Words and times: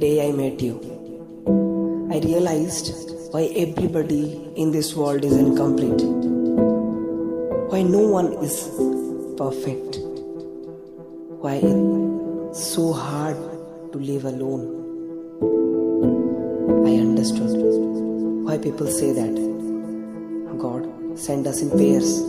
day 0.00 0.28
I 0.28 0.32
met 0.32 0.60
you. 0.60 0.74
I 2.12 2.18
realized 2.18 2.94
why 3.32 3.44
everybody 3.56 4.52
in 4.56 4.70
this 4.72 4.94
world 4.94 5.24
is 5.24 5.36
incomplete. 5.36 6.02
Why 7.70 7.82
no 7.82 8.00
one 8.00 8.32
is 8.44 8.68
perfect. 9.36 9.98
Why 11.40 11.60
it's 12.50 12.66
so 12.74 12.92
hard 12.92 13.36
to 13.92 13.98
live 13.98 14.24
alone. 14.24 14.64
I 16.86 16.98
understood 17.00 17.56
why 18.44 18.58
people 18.58 18.86
say 18.86 19.12
that 19.12 19.34
God 20.58 21.18
send 21.18 21.46
us 21.46 21.62
in 21.62 21.70
pairs. 21.70 22.20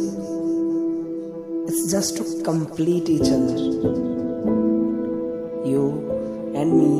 It's 1.70 1.91
just 1.91 2.17
to 2.17 2.44
complete 2.44 3.09
each 3.09 3.30
other. 3.30 4.06
You 5.67 6.53
and 6.55 6.70
me, 6.80 6.91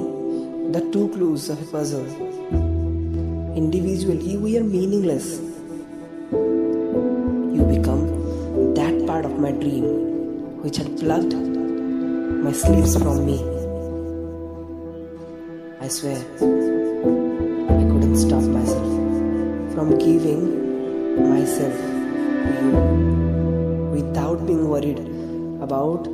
the 0.74 0.82
two 0.92 1.08
clues 1.14 1.50
of 1.50 1.62
a 1.62 1.66
puzzle. 1.72 2.06
Individually, 3.56 4.36
we 4.36 4.58
are 4.58 4.64
meaningless. 4.64 5.40
You 7.56 7.64
become 7.70 8.02
that 8.74 9.06
part 9.08 9.24
of 9.24 9.40
my 9.40 9.52
dream 9.52 9.86
which 10.64 10.76
had 10.76 11.00
plucked 11.00 11.34
my 11.34 12.52
sleeves 12.52 12.98
from 12.98 13.26
me. 13.26 13.38
I 15.80 15.88
swear, 15.88 16.20
I 17.78 17.84
couldn't 17.92 18.18
stop 18.18 18.44
myself 18.58 18.92
from 19.74 19.98
giving 19.98 20.44
myself 21.30 21.74
to 21.78 22.52
you 22.66 22.72
without 23.96 24.46
being 24.46 24.68
worried 24.68 25.00
about 25.62 26.06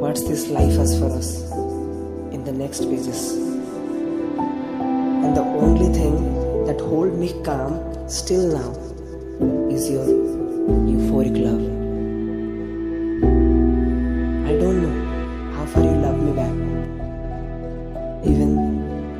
what's 0.00 0.22
this 0.28 0.48
life 0.48 0.74
has 0.76 0.98
for 0.98 1.10
us 1.10 1.28
in 2.34 2.44
the 2.44 2.52
next 2.52 2.80
pages. 2.80 3.32
And 5.24 5.34
the 5.34 5.40
only 5.40 5.88
thing 5.98 6.14
that 6.66 6.80
hold 6.80 7.14
me 7.18 7.28
calm 7.42 7.72
still 8.08 8.46
now 8.52 8.72
is 9.74 9.88
your 9.90 10.04
euphoric 10.90 11.36
love. 11.46 11.62
I 14.50 14.52
don't 14.60 14.78
know 14.84 14.96
how 15.56 15.64
far 15.66 15.82
you 15.82 15.96
love 16.06 16.18
me 16.26 16.32
back. 16.40 16.56
Even 18.32 18.50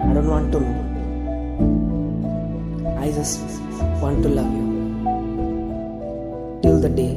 I 0.03 0.13
don't 0.13 0.29
want 0.29 0.53
to 0.53 0.61
know. 0.61 0.85
I 3.01 3.11
just 3.13 3.41
want 4.03 4.23
to 4.25 4.29
love 4.29 4.53
you. 4.53 4.67
Till 6.63 6.81
the 6.81 6.91
day 6.91 7.15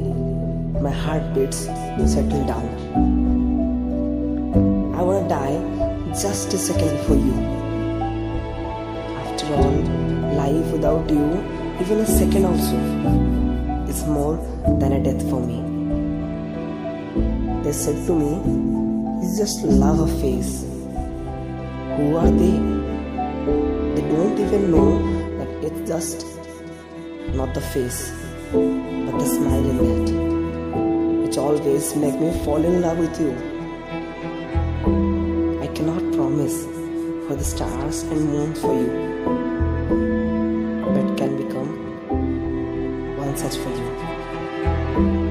my 0.80 0.90
heartbeats 0.90 1.66
will 1.98 2.08
settle 2.08 2.46
down. 2.46 3.19
Just 6.22 6.52
a 6.52 6.58
second 6.58 6.98
for 7.06 7.14
you. 7.14 7.32
After 9.20 9.54
all, 9.54 9.76
life 10.36 10.70
without 10.70 11.08
you, 11.08 11.24
even 11.80 12.00
a 12.00 12.06
second 12.06 12.44
also, 12.44 12.76
is 13.88 14.04
more 14.04 14.36
than 14.78 14.92
a 14.92 15.02
death 15.02 15.22
for 15.30 15.40
me. 15.40 15.62
They 17.62 17.72
said 17.72 18.06
to 18.06 18.12
me, 18.12 18.32
it's 19.22 19.38
just 19.38 19.64
love 19.64 20.00
a 20.00 20.08
face. 20.20 20.64
Who 21.96 22.16
are 22.16 22.30
they? 22.30 22.56
They 23.94 24.06
don't 24.08 24.38
even 24.38 24.70
know 24.72 24.90
that 25.38 25.48
it's 25.64 25.88
just 25.88 26.26
not 27.32 27.54
the 27.54 27.62
face, 27.62 28.12
but 28.52 29.18
the 29.18 29.24
smile 29.24 29.70
in 29.70 29.78
that, 29.78 31.22
which 31.22 31.38
always 31.38 31.96
make 31.96 32.20
me 32.20 32.30
fall 32.44 32.62
in 32.62 32.82
love 32.82 32.98
with 32.98 33.18
you 33.18 33.60
for 37.26 37.36
the 37.36 37.44
stars 37.44 38.02
and 38.02 38.20
moon 38.26 38.54
for 38.54 38.74
you, 38.74 38.90
but 40.94 41.16
can 41.16 41.36
become 41.36 41.70
one 43.16 43.36
such 43.36 43.56
for 43.56 43.70
you. 43.70 45.29